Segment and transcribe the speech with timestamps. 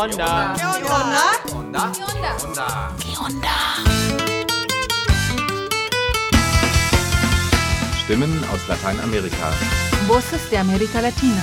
[0.00, 0.54] onda?
[0.56, 0.82] ¿Qué onda?
[1.52, 1.92] onda?
[1.92, 2.96] onda?
[2.98, 3.56] ¿Qué onda?
[8.02, 9.50] Stimmen aus Lateinamerika.
[10.08, 11.42] Voces de América Latina.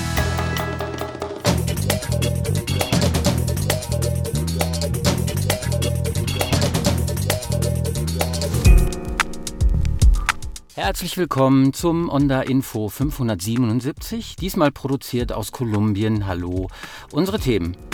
[10.75, 16.25] Herzlich willkommen zum Onda Info 577, diesmal produziert aus Kolumbien.
[16.25, 16.69] Hallo.
[17.11, 17.86] Unsere Themen.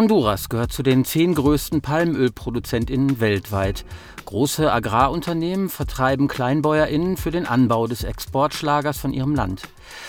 [0.00, 3.84] Honduras gehört zu den zehn größten Palmölproduzentinnen weltweit.
[4.24, 9.64] Große Agrarunternehmen vertreiben Kleinbäuerinnen für den Anbau des Exportschlagers von ihrem Land.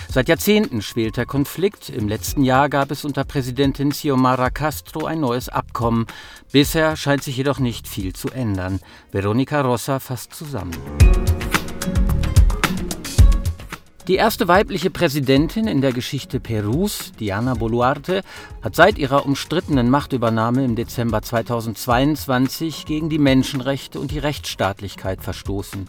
[0.07, 1.89] Seit Jahrzehnten schwelt der Konflikt.
[1.89, 6.07] Im letzten Jahr gab es unter Präsidentin Xiomara Castro ein neues Abkommen.
[6.53, 8.79] Bisher scheint sich jedoch nicht viel zu ändern.
[9.11, 10.71] Veronica Rossa fasst zusammen.
[14.07, 18.23] Die erste weibliche Präsidentin in der Geschichte Perus, Diana Boluarte,
[18.63, 25.87] hat seit ihrer umstrittenen Machtübernahme im Dezember 2022 gegen die Menschenrechte und die Rechtsstaatlichkeit verstoßen.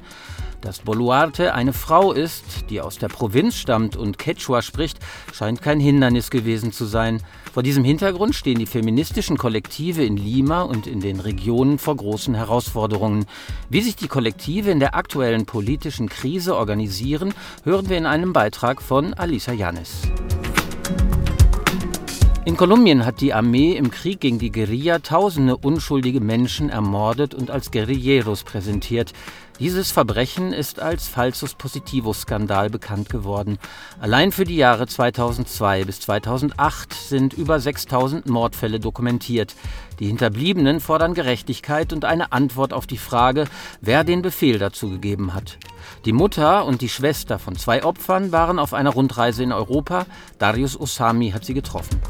[0.60, 4.98] Dass Boluarte eine Frau ist, die aus der Provinz stammt und Quechua spricht,
[5.32, 7.22] scheint kein Hindernis gewesen zu sein.
[7.52, 12.34] Vor diesem Hintergrund stehen die feministischen Kollektive in Lima und in den Regionen vor großen
[12.34, 13.26] Herausforderungen.
[13.68, 18.80] Wie sich die Kollektive in der aktuellen politischen Krise organisieren, hören wir in einem Beitrag
[18.80, 20.00] von Alisa Janis.
[22.46, 27.50] In Kolumbien hat die Armee im Krieg gegen die Guerilla tausende unschuldige Menschen ermordet und
[27.50, 29.12] als Guerilleros präsentiert.
[29.62, 33.58] Dieses Verbrechen ist als Falsus Positivus Skandal bekannt geworden.
[34.00, 39.54] Allein für die Jahre 2002 bis 2008 sind über 6000 Mordfälle dokumentiert.
[40.00, 43.44] Die Hinterbliebenen fordern Gerechtigkeit und eine Antwort auf die Frage,
[43.80, 45.58] wer den Befehl dazu gegeben hat.
[46.06, 50.06] Die Mutter und die Schwester von zwei Opfern waren auf einer Rundreise in Europa.
[50.40, 52.00] Darius Osami hat sie getroffen.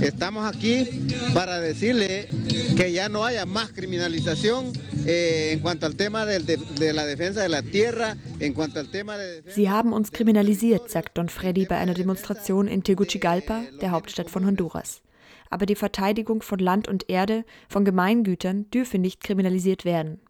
[0.00, 0.86] Estamos aquí
[1.34, 2.28] para decirle
[2.76, 4.72] que ya no haya más criminalización
[5.06, 8.80] eh, en cuanto al tema de, de, de, la defensa de la tierra, en cuanto
[8.80, 9.42] al tema de...
[9.50, 14.46] Sie haben uns kriminalisiert, sagt Don Freddy bei einer Demonstration in Tegucigalpa, der Hauptstadt von
[14.46, 15.02] Honduras.
[15.50, 20.20] Aber die Verteidigung von Land und Erde, von Gemeingütern, dürfe nicht kriminalisiert werden.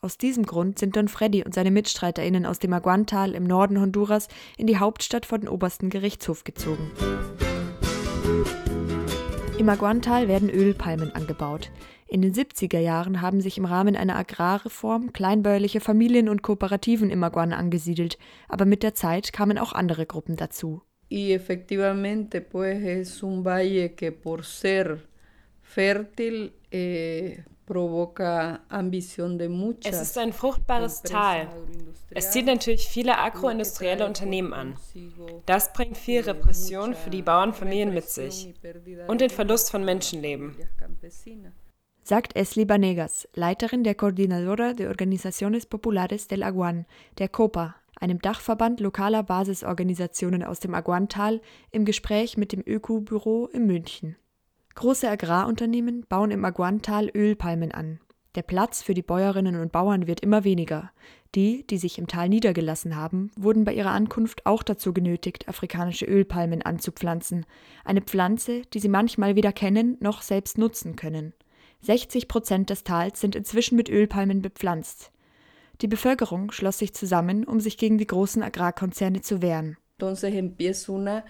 [0.00, 4.28] Aus diesem Grund sind Don Freddy und seine MitstreiterInnen aus dem Aguantal im Norden Honduras
[4.56, 6.90] in die Hauptstadt vor den obersten Gerichtshof gezogen.
[9.62, 11.70] Im Aguantal werden Ölpalmen angebaut.
[12.08, 17.22] In den 70er Jahren haben sich im Rahmen einer Agrarreform kleinbäuerliche Familien und Kooperativen im
[17.22, 18.18] Aguan angesiedelt,
[18.48, 20.82] aber mit der Zeit kamen auch andere Gruppen dazu.
[21.12, 24.98] Y efectivamente, pues es un valle que por ser
[25.62, 27.44] fértil eh,
[29.84, 31.48] es ist ein fruchtbares Tal.
[32.10, 34.76] Es zieht natürlich viele agroindustrielle Unternehmen an.
[35.46, 38.52] Das bringt viel Repression für die Bauernfamilien mit sich
[39.06, 40.56] und den Verlust von Menschenleben.
[42.04, 46.84] Sagt Esli Banegas, Leiterin der Coordinadora de Organizaciones Populares del Aguan,
[47.18, 51.40] der COPA, einem Dachverband lokaler Basisorganisationen aus dem Aguantal,
[51.70, 54.16] im Gespräch mit dem Öko-Büro in München.
[54.74, 58.00] Große Agrarunternehmen bauen im Aguantal Ölpalmen an.
[58.34, 60.90] Der Platz für die Bäuerinnen und Bauern wird immer weniger.
[61.34, 66.06] Die, die sich im Tal niedergelassen haben, wurden bei ihrer Ankunft auch dazu genötigt, afrikanische
[66.06, 67.44] Ölpalmen anzupflanzen.
[67.84, 71.34] Eine Pflanze, die sie manchmal weder kennen noch selbst nutzen können.
[71.82, 75.10] 60 Prozent des Tals sind inzwischen mit Ölpalmen bepflanzt.
[75.82, 79.76] Die Bevölkerung schloss sich zusammen, um sich gegen die großen Agrarkonzerne zu wehren.
[80.00, 81.22] Eh,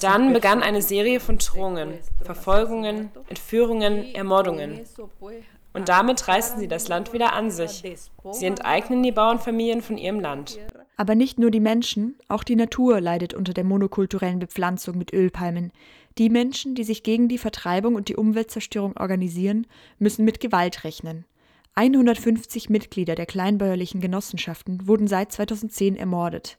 [0.00, 4.80] Dann begann eine Serie von Drohungen, Verfolgungen, Entführungen, Ermordungen.
[5.72, 7.82] Und damit reißen sie das Land wieder an sich.
[8.32, 10.58] Sie enteignen die Bauernfamilien von ihrem Land.
[10.96, 15.72] Aber nicht nur die Menschen, auch die Natur leidet unter der monokulturellen Bepflanzung mit Ölpalmen.
[16.18, 19.66] Die Menschen, die sich gegen die Vertreibung und die Umweltzerstörung organisieren,
[19.98, 21.24] müssen mit Gewalt rechnen.
[21.74, 26.58] 150 Mitglieder der kleinbäuerlichen Genossenschaften wurden seit 2010 ermordet.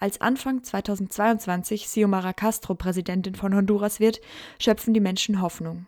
[0.00, 4.20] Als Anfang 2022 Xiomara Castro Präsidentin von Honduras wird,
[4.60, 5.86] schöpfen die Menschen Hoffnung.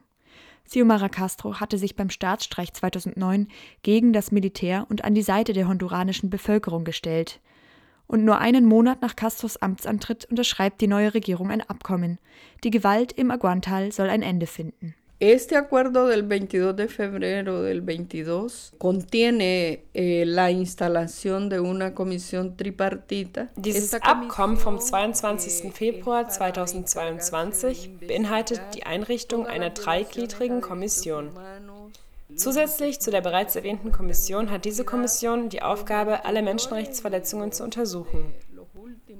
[0.66, 3.46] Xiomara Castro hatte sich beim Staatsstreich 2009
[3.82, 7.40] gegen das Militär und an die Seite der honduranischen Bevölkerung gestellt.
[8.08, 12.18] Und nur einen Monat nach Castros Amtsantritt unterschreibt die neue Regierung ein Abkommen.
[12.64, 14.96] Die Gewalt im Aguantal soll ein Ende finden.
[15.20, 22.56] Este acuerdo del 22 de febrero del 22 contiene eh, la instalación de una comisión
[22.56, 23.48] tripartita.
[23.54, 25.74] Dieses Abkommen vom 22.
[25.74, 31.28] Februar 2022 beinhaltet die Einrichtung einer dreigliedrigen Kommission.
[32.34, 38.32] Zusätzlich zu der bereits erwähnten Kommission hat diese Kommission die Aufgabe, alle Menschenrechtsverletzungen zu untersuchen.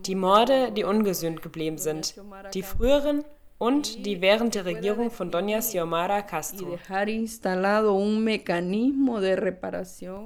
[0.07, 2.15] Die Morde, die ungesühnt geblieben sind,
[2.55, 3.23] die früheren
[3.61, 6.79] und die während der Regierung von Doña Xiomara Castro.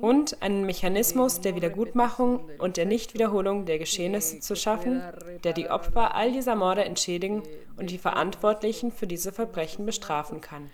[0.01, 5.03] Und einen Mechanismus der Wiedergutmachung und der Nichtwiederholung der Geschehnisse zu schaffen,
[5.43, 7.43] der die Opfer all dieser Morde entschädigen
[7.77, 10.71] und die Verantwortlichen für diese Verbrechen bestrafen kann.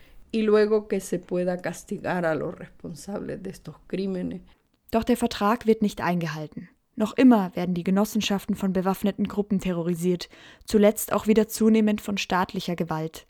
[4.90, 6.68] Doch der Vertrag wird nicht eingehalten.
[6.96, 10.28] Noch immer werden die Genossenschaften von bewaffneten Gruppen terrorisiert,
[10.64, 13.26] zuletzt auch wieder zunehmend von staatlicher Gewalt.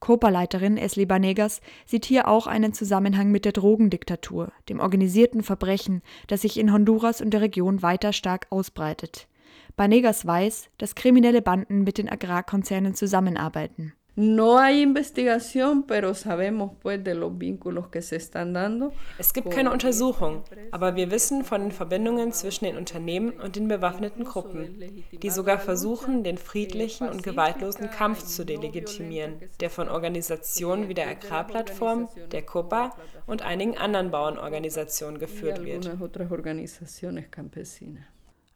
[0.00, 6.42] Copa-Leiterin Esli Banegas sieht hier auch einen Zusammenhang mit der Drogendiktatur, dem organisierten Verbrechen, das
[6.42, 9.28] sich in Honduras und der Region weiter stark ausbreitet.
[9.76, 13.94] Banegas weiß, dass kriminelle Banden mit den Agrarkonzernen zusammenarbeiten.
[14.16, 18.92] No hay investigación, pero sabemos pues de los vínculos que se están dando.
[19.18, 23.66] Es gibt keine Untersuchung, aber wir wissen von den Verbindungen zwischen den Unternehmen und den
[23.66, 30.88] bewaffneten Gruppen, die sogar versuchen, den friedlichen und gewaltlosen Kampf zu delegitimieren, der von Organisationen
[30.88, 32.96] wie der Agrarplattform, der COPA
[33.26, 35.90] und einigen anderen Bauernorganisationen geführt wird.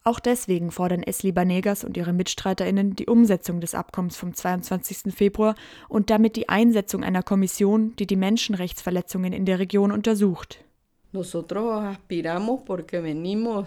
[0.09, 5.15] Auch deswegen fordern Esli Banegas und ihre MitstreiterInnen die Umsetzung des Abkommens vom 22.
[5.15, 5.55] Februar
[5.87, 10.65] und damit die Einsetzung einer Kommission, die die Menschenrechtsverletzungen in der Region untersucht.
[11.13, 13.67] Nosotros aspiramos porque venimos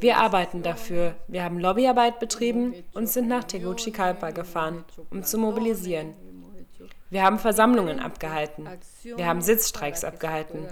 [0.00, 1.14] wir arbeiten dafür.
[1.28, 6.14] Wir haben Lobbyarbeit betrieben und sind nach Tegucigalpa gefahren, um zu mobilisieren.
[7.14, 8.68] Wir haben Versammlungen abgehalten.
[9.04, 10.66] Wir haben Sitzstreiks abgehalten.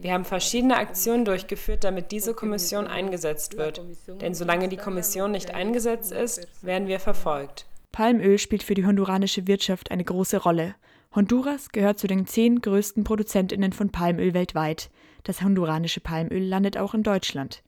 [0.00, 3.82] Wir haben verschiedene Aktionen durchgeführt, damit diese Kommission eingesetzt wird.
[4.22, 7.66] Denn solange die Kommission nicht eingesetzt ist, werden wir verfolgt.
[7.92, 10.76] Palmöl spielt für die honduranische Wirtschaft eine große Rolle.
[11.14, 14.88] Honduras gehört zu den zehn größten Produzentinnen von Palmöl weltweit.
[15.24, 17.62] Das honduranische Palmöl landet auch in Deutschland.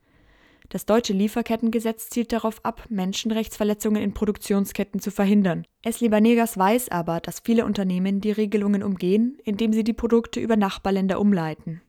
[0.71, 5.67] Das deutsche Lieferkettengesetz zielt darauf ab, Menschenrechtsverletzungen in Produktionsketten zu verhindern.
[5.83, 10.57] Es Libanegas weiß aber, dass viele Unternehmen die Regelungen umgehen, indem sie die Produkte über
[10.57, 11.81] Nachbarländer umleiten.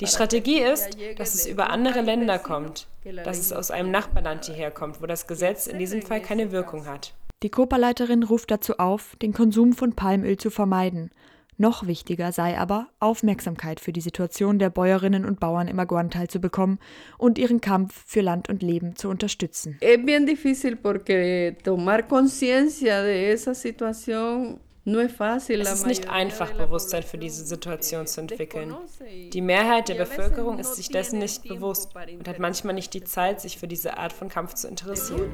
[0.00, 2.86] Die Strategie ist, dass es über andere Länder kommt,
[3.24, 6.86] dass es aus einem Nachbarland hierher kommt, wo das Gesetz in diesem Fall keine Wirkung
[6.86, 7.14] hat.
[7.42, 11.10] Die Copa-Leiterin ruft dazu auf, den Konsum von Palmöl zu vermeiden
[11.56, 16.40] noch wichtiger sei aber, Aufmerksamkeit für die Situation der Bäuerinnen und Bauern im Aguantal zu
[16.40, 16.78] bekommen
[17.18, 19.76] und ihren Kampf für Land und Leben zu unterstützen.
[19.80, 27.16] Es bien difícil porque tomar conciencia de esa situación es ist nicht einfach, Bewusstsein für
[27.16, 28.76] diese Situation zu entwickeln.
[29.32, 33.40] Die Mehrheit der Bevölkerung ist sich dessen nicht bewusst und hat manchmal nicht die Zeit,
[33.40, 35.30] sich für diese Art von Kampf zu interessieren.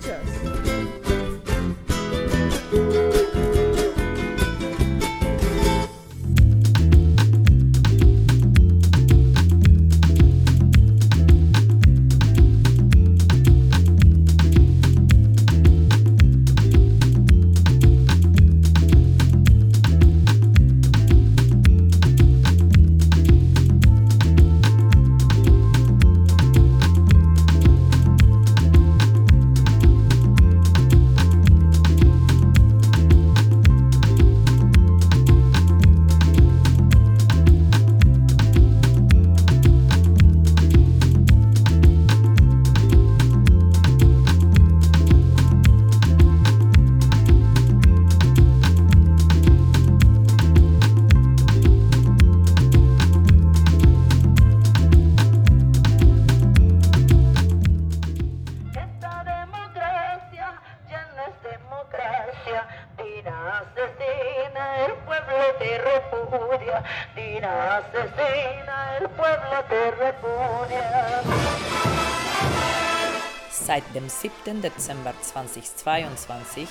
[74.21, 74.61] 7.
[74.61, 76.69] Dezember 2022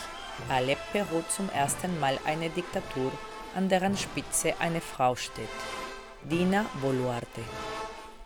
[0.51, 3.11] erlebt Peru zum ersten Mal eine Diktatur,
[3.55, 5.49] an deren Spitze eine Frau steht,
[6.23, 7.41] Dina Boluarte.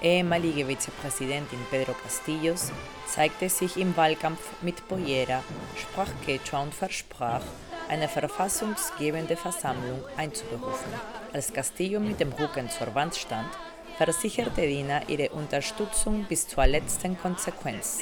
[0.02, 2.74] Ehemalige Vizepräsidentin Pedro Castillos
[3.08, 5.42] zeigte sich im Wahlkampf mit Pollera,
[5.78, 7.44] sprach Quechua und versprach,
[7.88, 10.92] eine verfassungsgebende Versammlung einzuberufen.
[11.32, 13.48] Als Castillo mit dem Rücken zur Wand stand,
[13.98, 18.02] versicherte Dina ihre Unterstützung bis zur letzten Konsequenz.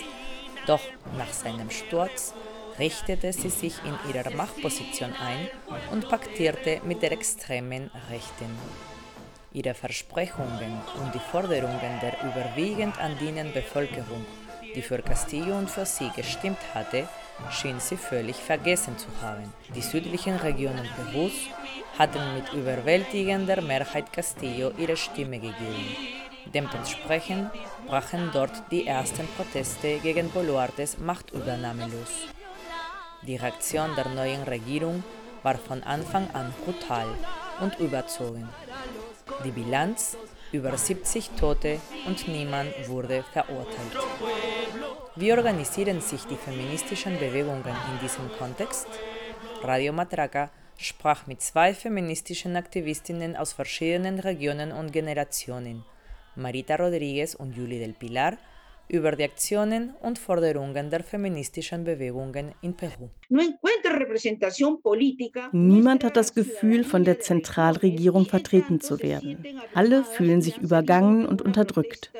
[0.68, 0.82] Doch
[1.18, 2.34] nach seinem Sturz
[2.80, 5.50] richtete sie sich in ihrer Machtposition ein
[5.91, 8.58] und paktierte mit der extremen Rechten.
[9.53, 14.25] Ihre Versprechungen und die Forderungen der überwiegend andinen Bevölkerung
[14.75, 17.08] die für Castillo und für sie gestimmt hatte,
[17.50, 19.53] schien sie völlig vergessen zu haben.
[19.75, 21.34] Die südlichen Regionen Perus
[21.98, 26.21] hatten mit überwältigender Mehrheit Castillo ihre Stimme gegeben.
[26.45, 27.50] Dementsprechend
[27.88, 32.27] brachen dort die ersten Proteste gegen Boluartes Machtübernahme los.
[33.21, 35.03] Die Reaktion der neuen Regierung
[35.43, 37.07] war von Anfang an brutal
[37.60, 38.50] und überzogen.
[39.45, 40.17] Die Bilanz
[40.51, 43.98] über 70 Tote und niemand wurde verurteilt.
[45.15, 48.88] Wie organisieren sich die feministischen Bewegungen in diesem Kontext?
[49.62, 55.86] Radio Matraca sprach mit zwei feministischen Aktivistinnen aus verschiedenen Regionen und Generationen,
[56.35, 58.38] Marita Rodriguez und Julie del Pilar,
[58.91, 63.09] über die Aktionen und Forderungen der feministischen Bewegungen in Peru.
[65.53, 69.45] Niemand hat das Gefühl, von der Zentralregierung vertreten zu werden.
[69.73, 72.11] Alle fühlen sich übergangen und unterdrückt.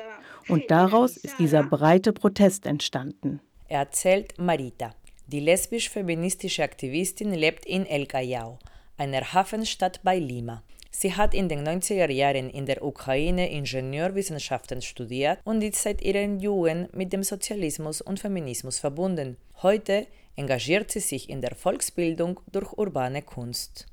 [0.48, 3.40] Und daraus ist dieser breite Protest entstanden.
[3.68, 4.94] Erzählt Marita.
[5.26, 8.58] Die lesbisch-feministische Aktivistin lebt in El Callao,
[8.96, 10.62] einer Hafenstadt bei Lima.
[10.94, 16.22] Sie hat in den 90er Jahren in der Ukraine Ingenieurwissenschaften studiert und ist seit ihrer
[16.38, 19.38] Jugend mit dem Sozialismus und Feminismus verbunden.
[19.62, 20.06] Heute
[20.36, 23.86] engagiert sie sich in der Volksbildung durch urbane Kunst.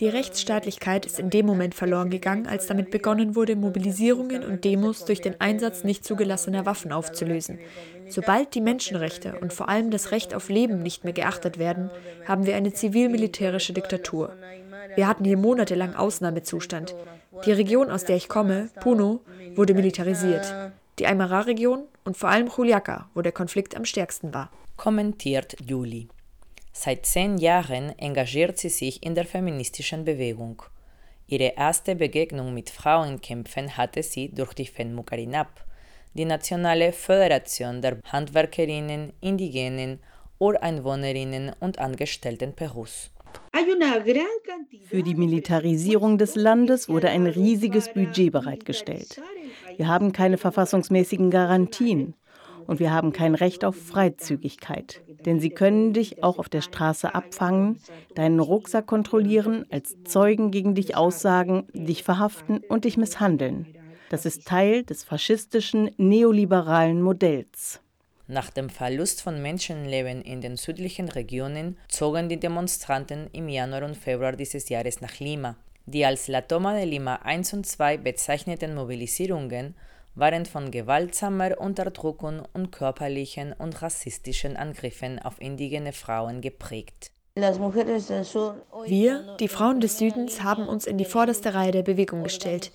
[0.00, 5.06] Die Rechtsstaatlichkeit ist in dem Moment verloren gegangen, als damit begonnen wurde, Mobilisierungen und Demos
[5.06, 7.58] durch den Einsatz nicht zugelassener Waffen aufzulösen.
[8.08, 11.90] Sobald die Menschenrechte und vor allem das Recht auf Leben nicht mehr geachtet werden,
[12.26, 14.34] haben wir eine zivil-militärische Diktatur.
[14.94, 16.94] Wir hatten hier monatelang Ausnahmezustand.
[17.44, 19.20] Die Region, aus der ich komme, Puno,
[19.54, 20.52] wurde militarisiert.
[20.98, 26.08] Die Aymara-Region und vor allem Juliaca, wo der Konflikt am stärksten war kommentiert Juli.
[26.72, 30.62] Seit zehn Jahren engagiert sie sich in der feministischen Bewegung.
[31.26, 35.48] Ihre erste Begegnung mit Frauenkämpfen hatte sie durch die FENMUCARINAP,
[36.18, 40.00] die Nationale Föderation der Handwerkerinnen, Indigenen,
[40.40, 43.10] Ureinwohnerinnen und Angestellten Perus.
[44.88, 49.20] Für die Militarisierung des Landes wurde ein riesiges Budget bereitgestellt.
[49.76, 52.14] Wir haben keine verfassungsmäßigen Garantien.
[52.66, 55.00] Und wir haben kein Recht auf Freizügigkeit.
[55.24, 57.80] Denn sie können dich auch auf der Straße abfangen,
[58.14, 63.77] deinen Rucksack kontrollieren, als Zeugen gegen dich aussagen, dich verhaften und dich misshandeln.
[64.10, 67.80] Das ist Teil des faschistischen neoliberalen Modells.
[68.26, 73.98] Nach dem Verlust von Menschenleben in den südlichen Regionen zogen die Demonstranten im Januar und
[73.98, 75.56] Februar dieses Jahres nach Lima.
[75.84, 79.74] Die als La Toma de Lima 1 und 2 bezeichneten Mobilisierungen
[80.14, 87.10] waren von gewaltsamer Unterdrückung und körperlichen und rassistischen Angriffen auf indigene Frauen geprägt.
[88.86, 92.72] Wir, die Frauen des Südens, haben uns in die vorderste Reihe der Bewegung gestellt.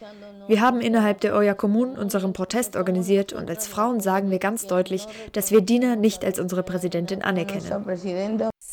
[0.48, 4.68] Wir haben innerhalb der Oya Kommun unseren Protest organisiert und als Frauen sagen wir ganz
[4.68, 7.64] deutlich, dass wir Dina nicht als unsere Präsidentin anerkennen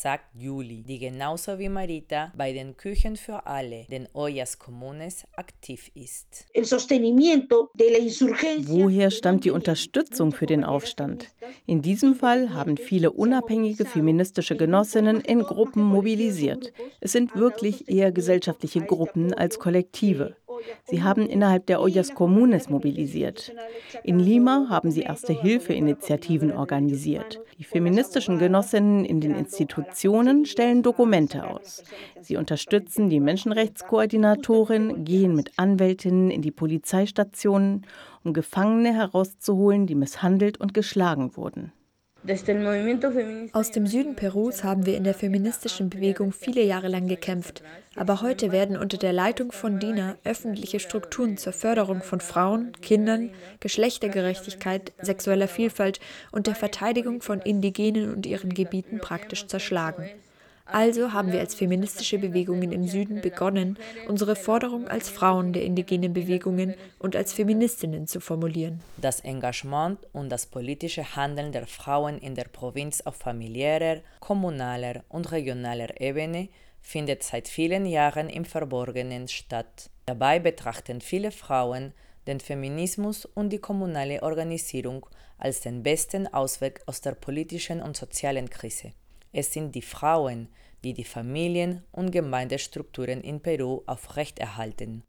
[0.01, 5.91] sagt Juli, die genauso wie Marita bei den Küchen für alle, den Ollas Comunes, aktiv
[5.93, 6.47] ist.
[8.67, 11.27] Woher stammt die Unterstützung für den Aufstand?
[11.67, 15.43] In diesem Fall haben viele unabhängige feministische Genossinnen in
[15.81, 16.73] Gruppen mobilisiert.
[16.99, 20.35] Es sind wirklich eher gesellschaftliche Gruppen als Kollektive.
[20.83, 23.51] Sie haben innerhalb der Ollas Comunes mobilisiert.
[24.03, 27.39] In Lima haben sie Erste-Hilfe-Initiativen organisiert.
[27.57, 31.83] Die feministischen Genossinnen in den Institutionen stellen Dokumente aus.
[32.19, 37.87] Sie unterstützen die Menschenrechtskoordinatorin, gehen mit Anwältinnen in die Polizeistationen,
[38.23, 41.71] um Gefangene herauszuholen, die misshandelt und geschlagen wurden.
[43.53, 47.63] Aus dem Süden Perus haben wir in der feministischen Bewegung viele Jahre lang gekämpft,
[47.95, 53.31] aber heute werden unter der Leitung von DINA öffentliche Strukturen zur Förderung von Frauen, Kindern,
[53.59, 55.99] Geschlechtergerechtigkeit, sexueller Vielfalt
[56.31, 60.07] und der Verteidigung von Indigenen und ihren Gebieten praktisch zerschlagen.
[60.71, 66.13] Also haben wir als feministische Bewegungen im Süden begonnen, unsere Forderung als Frauen der indigenen
[66.13, 68.81] Bewegungen und als Feministinnen zu formulieren.
[68.97, 75.31] Das Engagement und das politische Handeln der Frauen in der Provinz auf familiärer, kommunaler und
[75.31, 76.49] regionaler Ebene
[76.81, 79.89] findet seit vielen Jahren im Verborgenen statt.
[80.05, 81.93] Dabei betrachten viele Frauen
[82.27, 85.05] den Feminismus und die kommunale Organisierung
[85.37, 88.93] als den besten Ausweg aus der politischen und sozialen Krise.
[89.33, 90.49] Es sind die Frauen,
[90.83, 95.03] die die Familien- und Gemeindestrukturen in Peru aufrechterhalten.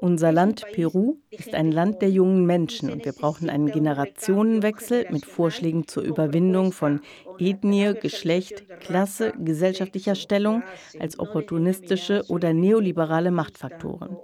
[0.00, 5.24] Unser Land Peru ist ein Land der jungen Menschen und wir brauchen einen Generationenwechsel mit
[5.24, 7.00] Vorschlägen zur Überwindung von
[7.38, 10.64] Ethnie, Geschlecht, Klasse, gesellschaftlicher Stellung
[10.98, 14.16] als opportunistische oder neoliberale Machtfaktoren.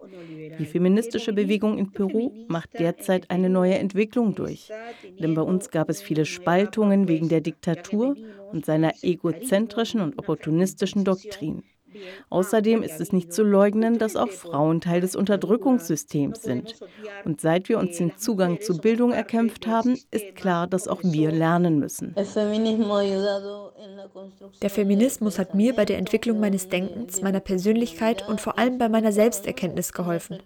[0.59, 4.71] Die feministische Bewegung in Peru macht derzeit eine neue Entwicklung durch.
[5.21, 8.17] Denn bei uns gab es viele Spaltungen wegen der Diktatur
[8.53, 11.65] und seiner egozentrischen und opportunistischen Doktrin.
[12.31, 16.75] Außerdem ist es nicht zu leugnen, dass auch Frauen Teil des Unterdrückungssystems sind.
[17.25, 21.31] Und seit wir uns den Zugang zu Bildung erkämpft haben, ist klar, dass auch wir
[21.31, 22.15] lernen müssen.
[24.63, 28.89] Der Feminismus hat mir bei der Entwicklung meines Denkens, meiner Persönlichkeit und vor allem bei
[28.89, 30.39] meiner Selbsterkenntnis geholfen.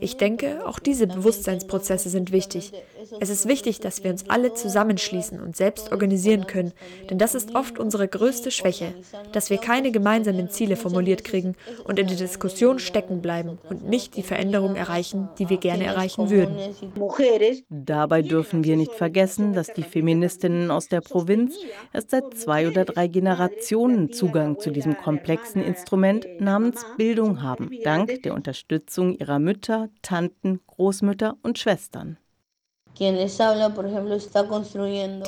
[0.00, 2.72] Ich denke, auch diese Bewusstseinsprozesse sind wichtig.
[3.20, 6.72] Es ist wichtig, dass wir uns alle zusammenschließen und selbst organisieren können,
[7.10, 8.94] denn das ist oft unsere größte Schwäche,
[9.32, 11.54] dass wir keine gemeinsamen Ziele formuliert kriegen
[11.84, 16.30] und in der Diskussion stecken bleiben und nicht die Veränderung erreichen, die wir gerne erreichen
[16.30, 16.56] würden.
[17.68, 21.56] Dabei dürfen wir nicht vergessen, dass die Feministinnen aus der Provinz
[21.92, 28.22] erst seit zwei oder drei Generationen Zugang zu diesem komplexen Instrument namens Bildung haben, dank
[28.22, 32.18] der Unterstützung ihrer Mütter, Tanten, Großmütter und Schwestern.
[33.00, 33.06] Die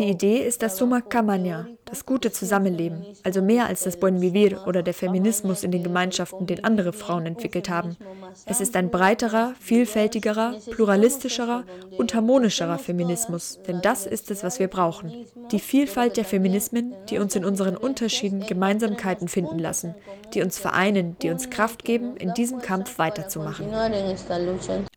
[0.09, 4.83] Idee ist das Summa Camania, das gute Zusammenleben, also mehr als das Buen Vivir oder
[4.83, 7.97] der Feminismus in den Gemeinschaften, den andere Frauen entwickelt haben.
[8.45, 11.62] Es ist ein breiterer, vielfältigerer, pluralistischerer
[11.97, 15.27] und harmonischerer Feminismus, denn das ist es, was wir brauchen.
[15.53, 19.95] Die Vielfalt der Feminismen, die uns in unseren Unterschieden Gemeinsamkeiten finden lassen,
[20.35, 23.67] die uns vereinen, die uns Kraft geben, in diesem Kampf weiterzumachen.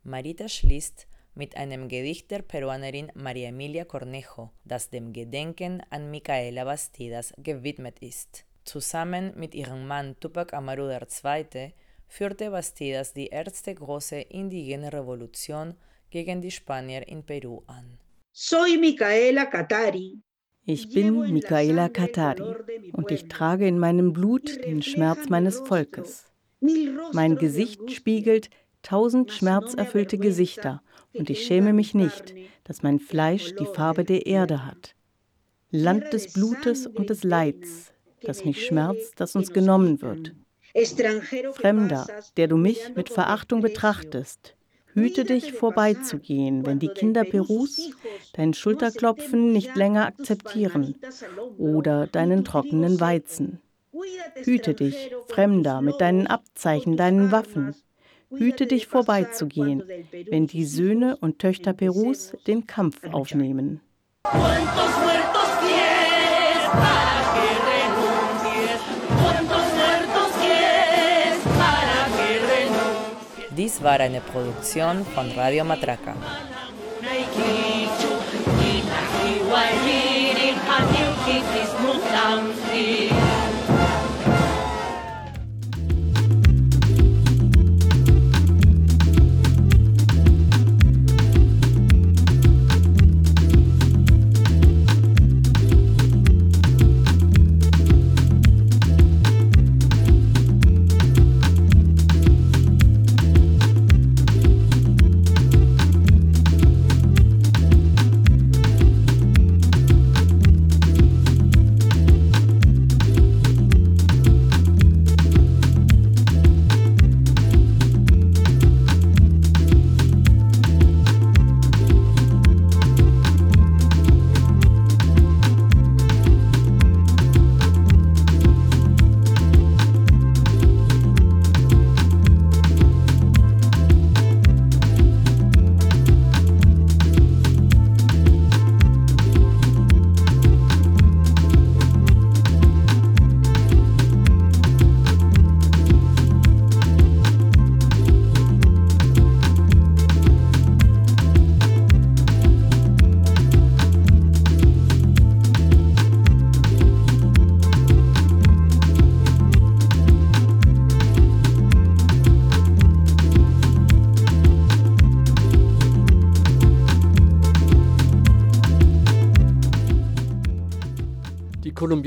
[0.02, 6.64] Marita schließt mit einem Gedicht der Peruanerin María Emilia Cornejo, das dem Gedenken an Micaela
[6.64, 8.44] Bastidas gewidmet ist.
[8.64, 11.72] Zusammen mit ihrem Mann Tupac Amaru II.
[12.06, 15.74] führte Bastidas die erste große indigene Revolution
[16.10, 17.98] gegen die Spanier in Peru an.
[18.32, 20.20] Soy Micaela Katari.
[20.66, 22.54] Ich bin Micaela Katari
[22.92, 26.32] und ich trage in meinem Blut den Schmerz meines Volkes.
[27.12, 28.48] Mein Gesicht spiegelt
[28.80, 30.82] tausend schmerzerfüllte Gesichter
[31.14, 32.34] und ich schäme mich nicht,
[32.64, 34.94] dass mein Fleisch die Farbe der Erde hat.
[35.70, 40.34] Land des Blutes und des Leids, das mich schmerzt, das uns genommen wird.
[41.52, 44.56] Fremder, der du mich mit Verachtung betrachtest,
[44.94, 47.90] hüte dich vorbeizugehen, wenn die Kinder Perus
[48.32, 50.94] dein Schulterklopfen nicht länger akzeptieren
[51.58, 53.60] oder deinen trockenen Weizen.
[54.42, 57.74] Hüte dich, Fremder, mit deinen Abzeichen, deinen Waffen,
[58.36, 59.82] hüte dich vorbeizugehen,
[60.30, 63.80] wenn die Söhne und Töchter Perus den Kampf aufnehmen.
[73.56, 76.14] Dies war eine Produktion von Radio Matraca.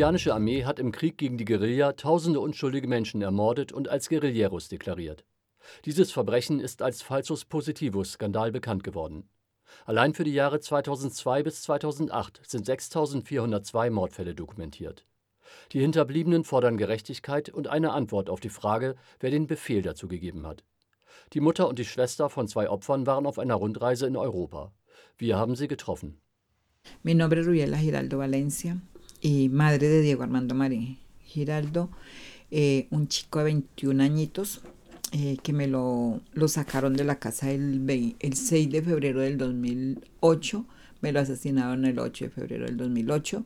[0.07, 4.69] Kolumbianische Armee hat im Krieg gegen die Guerilla tausende unschuldige Menschen ermordet und als Guerilleros
[4.69, 5.25] deklariert.
[5.83, 9.27] Dieses Verbrechen ist als Falsus Positivus Skandal bekannt geworden.
[9.85, 15.05] Allein für die Jahre 2002 bis 2008 sind 6402 Mordfälle dokumentiert.
[15.73, 20.47] Die Hinterbliebenen fordern Gerechtigkeit und eine Antwort auf die Frage, wer den Befehl dazu gegeben
[20.47, 20.63] hat.
[21.33, 24.71] Die Mutter und die Schwester von zwei Opfern waren auf einer Rundreise in Europa.
[25.17, 26.21] Wir haben sie getroffen.
[27.03, 28.77] Mi nombre es Rubiela Giraldo Valencia
[29.21, 31.89] y madre de Diego Armando Marín Giraldo,
[32.51, 34.61] eh, un chico de 21 añitos
[35.11, 39.37] eh, que me lo, lo, sacaron de la casa el, el 6 de febrero del
[39.37, 40.65] 2008,
[41.01, 43.43] me lo asesinaron el 8 de febrero del 2008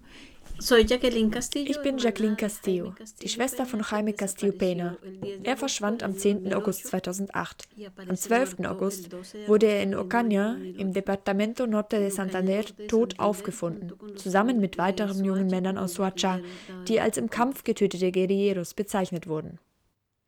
[0.64, 4.96] Ich bin Jacqueline Castillo, die Schwester von Jaime Castillo Pena.
[5.42, 6.54] Er verschwand am 10.
[6.54, 7.64] August 2008.
[8.08, 8.60] Am 12.
[8.66, 9.10] August
[9.48, 15.48] wurde er in Ocaña im Departamento Norte de Santander tot aufgefunden, zusammen mit weiteren jungen
[15.48, 16.40] Männern aus Soacha,
[16.88, 19.58] die als im Kampf getötete Guerilleros bezeichnet wurden.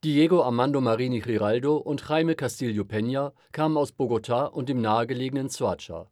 [0.03, 6.09] Diego Armando Marini Giraldo und Jaime Castillo Peña kamen aus Bogotá und dem nahegelegenen Soacha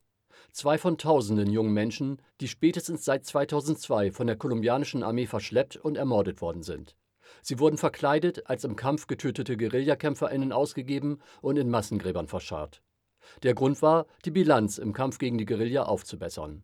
[0.51, 5.97] zwei von tausenden jungen Menschen, die spätestens seit 2002 von der kolumbianischen Armee verschleppt und
[5.97, 6.95] ermordet worden sind.
[7.41, 12.82] Sie wurden verkleidet, als im Kampf getötete GuerillakämpferInnen ausgegeben und in Massengräbern verscharrt.
[13.43, 16.63] Der Grund war, die Bilanz im Kampf gegen die Guerilla aufzubessern.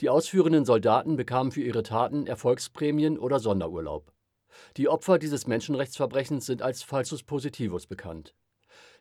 [0.00, 4.12] Die ausführenden Soldaten bekamen für ihre Taten Erfolgsprämien oder Sonderurlaub.
[4.76, 8.34] Die Opfer dieses Menschenrechtsverbrechens sind als Falsus Positivus bekannt.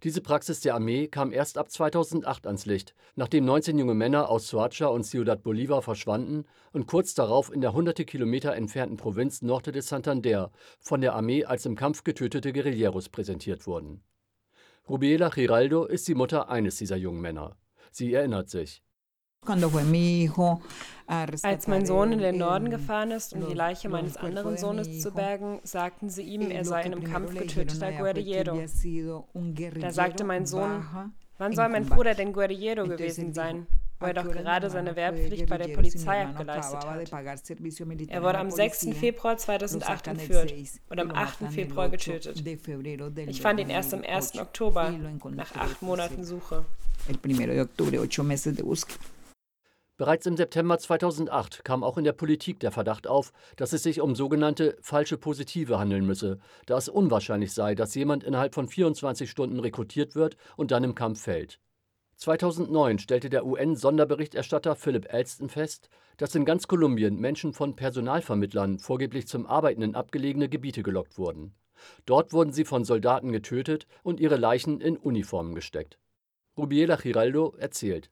[0.04, 4.48] Diese Praxis der Armee kam erst ab 2008 ans Licht, nachdem 19 junge Männer aus
[4.48, 9.72] Soacha und Ciudad Bolívar verschwanden und kurz darauf in der hunderte Kilometer entfernten Provinz Norte
[9.72, 14.04] de Santander von der Armee als im Kampf getötete Guerilleros präsentiert wurden.
[14.90, 17.56] Rubiela Giraldo ist die Mutter eines dieser jungen Männer.
[17.92, 18.82] Sie erinnert sich.
[21.42, 25.12] Als mein Sohn in den Norden gefahren ist, um die Leiche meines anderen Sohnes zu
[25.12, 28.62] bergen, sagten sie ihm, er sei in einem Kampf getöteter Guerrillero.
[29.80, 30.86] Da sagte mein Sohn,
[31.40, 33.66] wann soll mein Bruder denn Guerrillero gewesen sein,
[34.00, 37.12] wo er doch gerade seine Wehrpflicht bei der Polizei abgeleistet hat.
[38.10, 38.90] Er wurde am 6.
[38.94, 40.54] Februar 2008 entführt
[40.90, 41.52] und am 8.
[41.52, 42.44] Februar getötet.
[43.26, 44.38] Ich fand ihn erst am 1.
[44.38, 44.94] Oktober,
[45.32, 46.64] nach acht Monaten Suche.
[47.08, 49.00] El primero de octubre, ocho meses de búsqueda.
[50.02, 54.02] Bereits im September 2008 kam auch in der Politik der Verdacht auf, dass es sich
[54.02, 59.30] um sogenannte falsche Positive handeln müsse, da es unwahrscheinlich sei, dass jemand innerhalb von 24
[59.30, 61.60] Stunden rekrutiert wird und dann im Kampf fällt.
[62.16, 65.88] 2009 stellte der UN-Sonderberichterstatter Philip Alston fest,
[66.18, 71.54] dass in ganz Kolumbien Menschen von Personalvermittlern vorgeblich zum Arbeiten in abgelegene Gebiete gelockt wurden.
[72.08, 76.00] Dort wurden sie von Soldaten getötet und ihre Leichen in Uniformen gesteckt.
[76.58, 78.10] Rubiela Giraldo erzählt.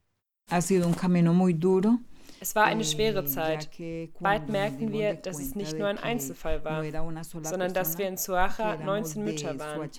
[2.41, 3.69] Es war eine schwere Zeit.
[4.21, 6.83] Bald merkten wir, dass es nicht nur ein Einzelfall war,
[7.43, 9.89] sondern dass wir in Suacha 19 Mütter waren.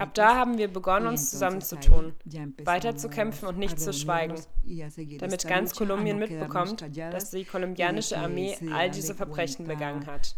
[0.00, 2.12] Ab da haben wir begonnen, uns zusammenzutun,
[2.64, 4.36] weiterzukämpfen und nicht zu schweigen,
[5.18, 10.36] damit ganz Kolumbien mitbekommt, dass die kolumbianische Armee all diese Verbrechen begangen hat.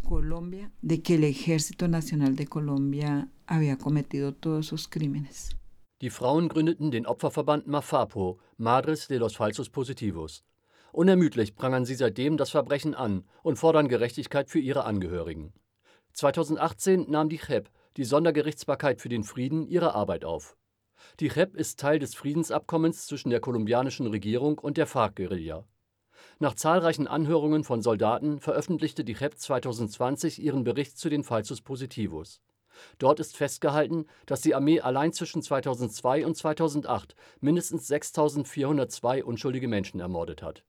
[6.03, 10.45] Die Frauen gründeten den Opferverband MAFAPO, Madres de los Falsos Positivos.
[10.93, 15.55] Unermüdlich prangern sie seitdem das Verbrechen an und fordern Gerechtigkeit für ihre Angehörigen.
[16.13, 20.59] 2018 nahm die JEP, die Sondergerichtsbarkeit für den Frieden, ihre Arbeit auf.
[21.19, 25.65] Die JEP ist Teil des Friedensabkommens zwischen der kolumbianischen Regierung und der FARC-Guerilla.
[26.39, 32.43] Nach zahlreichen Anhörungen von Soldaten veröffentlichte die JEP 2020 ihren Bericht zu den Falsus Positivos.
[32.99, 40.01] Dort ist festgehalten, dass die Armee allein zwischen 2002 und 2008 mindestens 6.402 unschuldige Menschen
[40.01, 40.65] ermordet hat.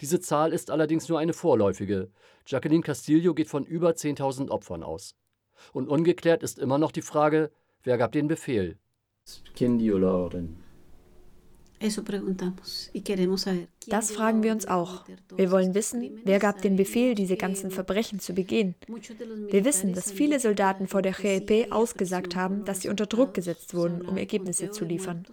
[0.00, 2.10] Diese Zahl ist allerdings nur eine vorläufige.
[2.46, 5.14] Jacqueline Castillo geht von über 10.000 Opfern aus.
[5.72, 7.50] Und ungeklärt ist immer noch die Frage,
[7.82, 8.78] wer gab den Befehl?
[9.54, 10.64] ¿Quién dio la orden?
[13.88, 15.04] Das fragen wir uns auch.
[15.36, 18.74] Wir wollen wissen, wer gab den Befehl, diese ganzen Verbrechen zu begehen.
[19.50, 23.74] Wir wissen, dass viele Soldaten vor der GEP ausgesagt haben, dass sie unter Druck gesetzt
[23.74, 25.24] wurden, um Ergebnisse zu liefern.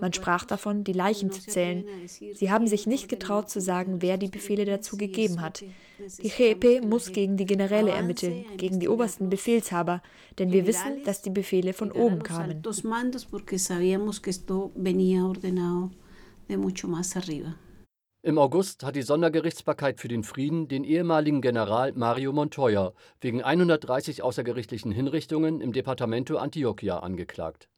[0.00, 1.84] Man sprach davon, die Leichen zu zählen.
[2.06, 5.64] Sie haben sich nicht getraut zu sagen, wer die Befehle dazu gegeben hat.
[6.22, 10.02] Die GEP muss gegen die Generäle ermitteln, gegen die obersten Befehlshaber,
[10.38, 12.62] denn wir wissen, dass die Befehle von oben kamen.
[18.26, 24.20] Im August hat die Sondergerichtsbarkeit für den Frieden den ehemaligen General Mario Montoya wegen 130
[24.24, 27.68] außergerichtlichen Hinrichtungen im Departamento Antioquia angeklagt.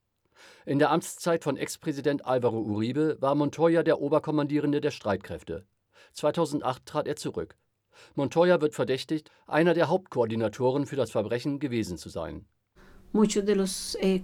[0.65, 5.67] In der Amtszeit von Ex-Präsident Álvaro Uribe war Montoya der Oberkommandierende der Streitkräfte.
[6.15, 7.59] 2008 trat er zurück.
[8.15, 12.47] Montoya wird verdächtigt, einer der Hauptkoordinatoren für das Verbrechen gewesen zu sein.
[13.14, 14.21] Eh,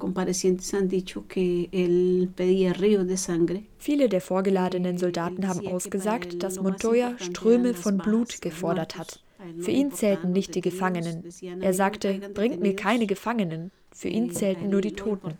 [3.78, 9.20] Viele der vorgeladenen Soldaten haben ausgesagt, dass Montoya Ströme von Blut gefordert hat.
[9.60, 11.24] Für ihn zählten nicht die Gefangenen.
[11.60, 13.70] Er sagte, bringt mir keine Gefangenen.
[13.94, 15.34] Für ihn zählten nur die Toten.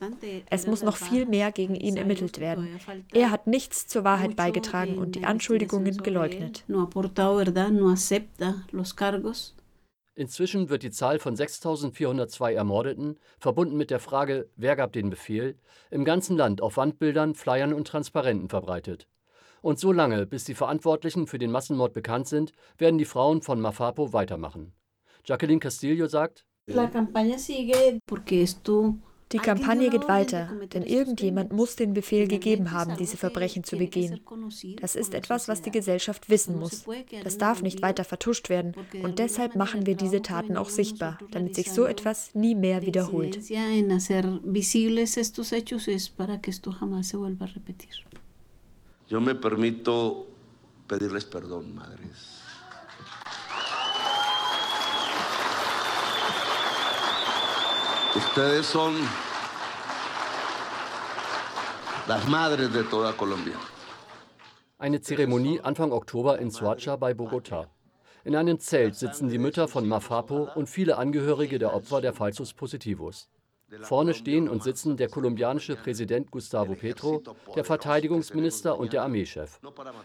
[0.49, 2.69] Es muss noch viel mehr gegen ihn ermittelt werden.
[3.13, 6.65] Er hat nichts zur Wahrheit beigetragen und die Anschuldigungen geleugnet.
[10.17, 15.59] Inzwischen wird die Zahl von 6.402 Ermordeten, verbunden mit der Frage, wer gab den Befehl,
[15.91, 19.09] im ganzen Land auf Wandbildern, Flyern und Transparenten verbreitet.
[19.61, 23.61] Und so lange, bis die Verantwortlichen für den Massenmord bekannt sind, werden die Frauen von
[23.61, 24.73] Mafapo weitermachen.
[25.25, 26.47] Jacqueline Castillo sagt,
[29.35, 34.21] die Kampagne geht weiter, denn irgendjemand muss den Befehl gegeben haben, diese Verbrechen zu begehen.
[34.81, 36.85] Das ist etwas, was die Gesellschaft wissen muss.
[37.23, 41.55] Das darf nicht weiter vertuscht werden und deshalb machen wir diese Taten auch sichtbar, damit
[41.57, 43.41] sich so etwas nie mehr wiederholt.
[49.07, 50.27] Yo me permito
[50.89, 52.34] pedirles perdón, madres.
[58.17, 58.95] Ustedes son
[62.07, 63.57] las madres de toda Colombia.
[64.79, 67.67] Eine Zeremonie Anfang Oktober in Soacha bei Bogotá.
[68.23, 72.55] In einem Zelt sitzen die Mütter von Mafapo und viele Angehörige der Opfer der Falsus
[72.55, 73.29] Positivus.
[73.81, 77.21] Vorne stehen und sitzen der kolumbianische Präsident Gustavo Petro,
[77.57, 79.59] der Verteidigungsminister und der Armeechef.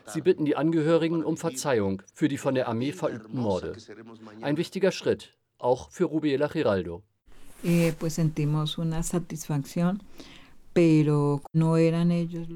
[0.07, 3.75] Sie bitten die Angehörigen um Verzeihung für die von der Armee verübten Morde.
[4.41, 7.03] Ein wichtiger Schritt, auch für Rubiela Giraldo.
[7.63, 7.91] Eh,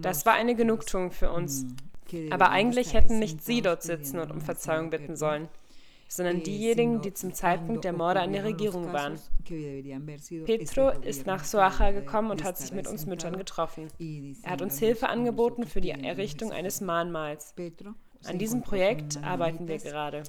[0.02, 1.66] das war eine Genugtuung für uns.
[2.30, 5.50] Aber eigentlich hätten nicht sie dort sitzen und um Verzeihung bitten sollen
[6.16, 9.20] sondern diejenigen, die zum Zeitpunkt der Morde an der Regierung waren.
[10.46, 13.88] Petro ist nach Soacha gekommen und hat sich mit uns Müttern getroffen.
[14.44, 17.56] Er hat uns Hilfe angeboten für die Errichtung eines Mahnmals.
[18.26, 20.24] An diesem Projekt arbeiten wir gerade.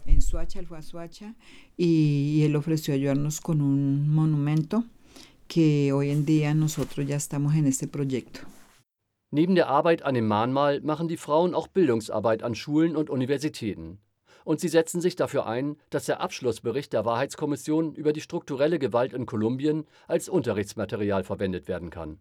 [9.31, 13.99] Neben der Arbeit an dem Mahnmal machen die Frauen auch Bildungsarbeit an Schulen und Universitäten
[14.45, 19.13] und sie setzen sich dafür ein, dass der Abschlussbericht der Wahrheitskommission über die strukturelle Gewalt
[19.13, 22.21] in Kolumbien als Unterrichtsmaterial verwendet werden kann.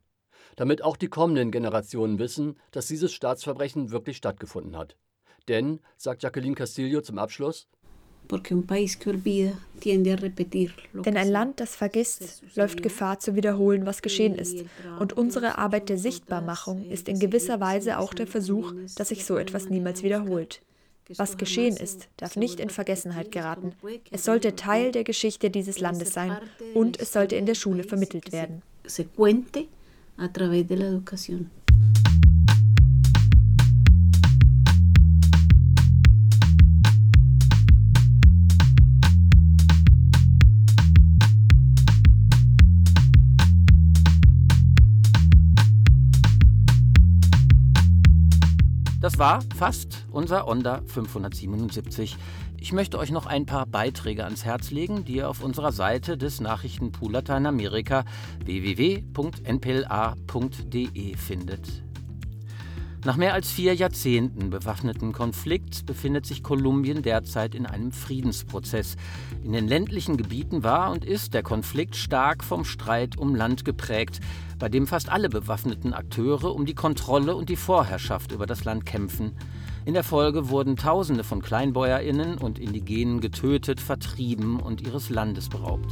[0.55, 4.97] Damit auch die kommenden Generationen wissen, dass dieses Staatsverbrechen wirklich stattgefunden hat.
[5.47, 7.67] Denn, sagt Jacqueline Castillo zum Abschluss,
[11.05, 14.63] denn ein Land, das vergisst, läuft Gefahr zu wiederholen, was geschehen ist.
[14.99, 19.37] Und unsere Arbeit der Sichtbarmachung ist in gewisser Weise auch der Versuch, dass sich so
[19.37, 20.61] etwas niemals wiederholt.
[21.17, 23.73] Was geschehen ist, darf nicht in Vergessenheit geraten.
[24.09, 26.37] Es sollte Teil der Geschichte dieses Landes sein
[26.73, 28.61] und es sollte in der Schule vermittelt werden.
[49.13, 52.17] Das war fast unser Onda 577.
[52.59, 56.17] Ich möchte euch noch ein paar Beiträge ans Herz legen, die ihr auf unserer Seite
[56.17, 58.05] des Nachrichtenpool Lateinamerika
[58.43, 59.05] www.npla.de
[61.15, 61.83] findet.
[63.05, 68.95] Nach mehr als vier Jahrzehnten bewaffneten Konflikts befindet sich Kolumbien derzeit in einem Friedensprozess.
[69.43, 74.21] In den ländlichen Gebieten war und ist der Konflikt stark vom Streit um Land geprägt,
[74.57, 78.85] bei dem fast alle bewaffneten Akteure um die Kontrolle und die Vorherrschaft über das Land
[78.85, 79.33] kämpfen.
[79.83, 85.91] In der Folge wurden Tausende von Kleinbäuerinnen und Indigenen getötet, vertrieben und ihres Landes beraubt.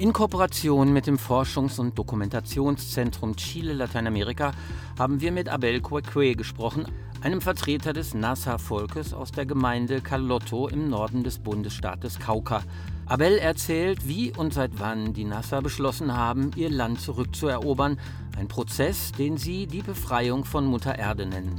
[0.00, 4.52] In Kooperation mit dem Forschungs- und Dokumentationszentrum Chile Lateinamerika
[4.98, 6.86] haben wir mit Abel Queque gesprochen,
[7.20, 12.62] einem Vertreter des Nasa-Volkes aus der Gemeinde Calotto im Norden des Bundesstaates Cauca.
[13.04, 18.00] Abel erzählt, wie und seit wann die Nasa beschlossen haben, ihr Land zurückzuerobern,
[18.38, 21.58] ein Prozess, den sie die Befreiung von Mutter Erde nennen.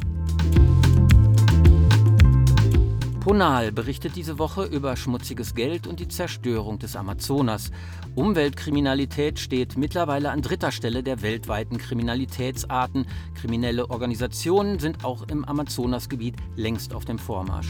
[3.21, 7.69] Ponal berichtet diese Woche über schmutziges Geld und die Zerstörung des Amazonas.
[8.15, 13.05] Umweltkriminalität steht mittlerweile an dritter Stelle der weltweiten Kriminalitätsarten.
[13.35, 17.69] Kriminelle Organisationen sind auch im Amazonasgebiet längst auf dem Vormarsch.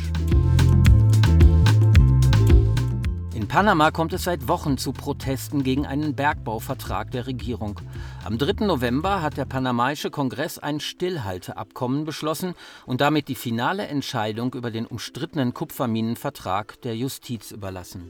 [3.52, 7.82] Panama kommt es seit Wochen zu Protesten gegen einen Bergbauvertrag der Regierung.
[8.24, 8.66] Am 3.
[8.66, 12.54] November hat der panamaische Kongress ein Stillhalteabkommen beschlossen
[12.86, 18.10] und damit die finale Entscheidung über den umstrittenen Kupferminenvertrag der Justiz überlassen.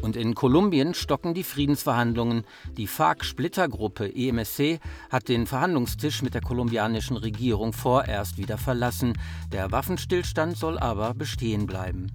[0.00, 2.44] Und in Kolumbien stocken die Friedensverhandlungen.
[2.76, 4.78] Die FARC-Splittergruppe EMSC
[5.10, 9.18] hat den Verhandlungstisch mit der kolumbianischen Regierung vorerst wieder verlassen.
[9.50, 12.12] Der Waffenstillstand soll aber bestehen bleiben.